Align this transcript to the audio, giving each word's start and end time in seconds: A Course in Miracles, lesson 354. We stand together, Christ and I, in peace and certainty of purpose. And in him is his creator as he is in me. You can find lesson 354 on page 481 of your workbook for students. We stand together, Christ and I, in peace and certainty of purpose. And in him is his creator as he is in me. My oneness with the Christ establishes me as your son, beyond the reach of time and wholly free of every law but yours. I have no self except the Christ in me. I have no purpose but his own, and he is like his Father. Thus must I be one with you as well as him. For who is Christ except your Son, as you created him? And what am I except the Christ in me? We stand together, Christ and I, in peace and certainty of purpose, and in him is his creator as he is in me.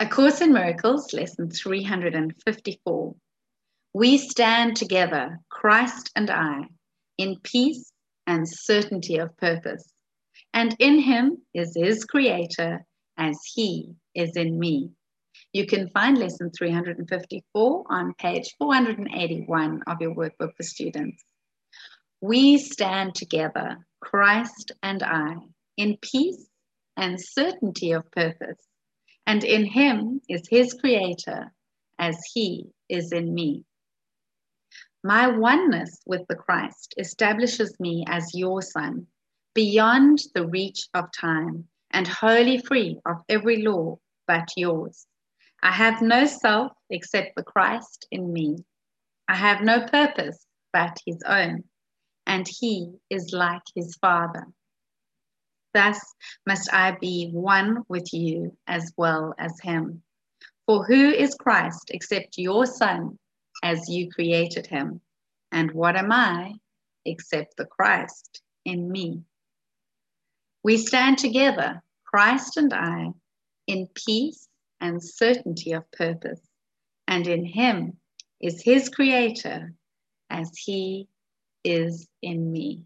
A 0.00 0.06
Course 0.06 0.40
in 0.40 0.52
Miracles, 0.52 1.12
lesson 1.12 1.50
354. 1.50 3.16
We 3.94 4.16
stand 4.16 4.76
together, 4.76 5.40
Christ 5.48 6.12
and 6.14 6.30
I, 6.30 6.68
in 7.16 7.40
peace 7.42 7.90
and 8.24 8.48
certainty 8.48 9.16
of 9.16 9.36
purpose. 9.36 9.92
And 10.54 10.76
in 10.78 11.00
him 11.00 11.38
is 11.52 11.74
his 11.74 12.04
creator 12.04 12.86
as 13.16 13.40
he 13.52 13.96
is 14.14 14.36
in 14.36 14.56
me. 14.56 14.92
You 15.52 15.66
can 15.66 15.90
find 15.90 16.16
lesson 16.16 16.52
354 16.56 17.84
on 17.90 18.14
page 18.14 18.54
481 18.56 19.82
of 19.88 20.00
your 20.00 20.14
workbook 20.14 20.54
for 20.56 20.62
students. 20.62 21.24
We 22.20 22.58
stand 22.58 23.16
together, 23.16 23.84
Christ 24.00 24.70
and 24.80 25.02
I, 25.02 25.38
in 25.76 25.98
peace 26.00 26.46
and 26.96 27.20
certainty 27.20 27.90
of 27.90 28.08
purpose. 28.12 28.62
And 29.28 29.44
in 29.44 29.66
him 29.66 30.22
is 30.26 30.48
his 30.48 30.72
creator 30.72 31.52
as 31.98 32.18
he 32.32 32.72
is 32.88 33.12
in 33.12 33.34
me. 33.34 33.66
My 35.04 35.26
oneness 35.26 36.00
with 36.06 36.26
the 36.28 36.34
Christ 36.34 36.94
establishes 36.96 37.78
me 37.78 38.06
as 38.08 38.34
your 38.34 38.62
son, 38.62 39.06
beyond 39.54 40.20
the 40.34 40.46
reach 40.46 40.88
of 40.94 41.12
time 41.12 41.68
and 41.90 42.08
wholly 42.08 42.56
free 42.56 43.00
of 43.04 43.18
every 43.28 43.60
law 43.60 43.98
but 44.26 44.48
yours. 44.56 45.06
I 45.62 45.72
have 45.72 46.00
no 46.00 46.24
self 46.24 46.72
except 46.88 47.36
the 47.36 47.42
Christ 47.42 48.08
in 48.10 48.32
me. 48.32 48.64
I 49.28 49.34
have 49.34 49.60
no 49.60 49.86
purpose 49.86 50.46
but 50.72 50.98
his 51.04 51.22
own, 51.26 51.64
and 52.26 52.48
he 52.48 52.94
is 53.10 53.34
like 53.34 53.64
his 53.74 53.94
Father. 53.96 54.46
Thus 55.78 56.00
must 56.44 56.74
I 56.74 56.90
be 57.00 57.30
one 57.30 57.84
with 57.88 58.12
you 58.12 58.58
as 58.66 58.92
well 58.96 59.32
as 59.38 59.60
him. 59.60 60.02
For 60.66 60.84
who 60.84 61.10
is 61.10 61.36
Christ 61.36 61.92
except 61.94 62.36
your 62.36 62.66
Son, 62.66 63.16
as 63.62 63.88
you 63.88 64.10
created 64.10 64.66
him? 64.66 65.00
And 65.52 65.70
what 65.70 65.94
am 65.94 66.10
I 66.10 66.54
except 67.04 67.56
the 67.56 67.64
Christ 67.64 68.42
in 68.64 68.90
me? 68.90 69.22
We 70.64 70.78
stand 70.78 71.18
together, 71.18 71.80
Christ 72.04 72.56
and 72.56 72.74
I, 72.74 73.12
in 73.68 73.86
peace 73.94 74.48
and 74.80 75.00
certainty 75.00 75.74
of 75.74 75.88
purpose, 75.92 76.40
and 77.06 77.24
in 77.28 77.44
him 77.44 77.98
is 78.40 78.60
his 78.60 78.88
creator 78.88 79.72
as 80.28 80.50
he 80.56 81.06
is 81.62 82.08
in 82.20 82.50
me. 82.50 82.82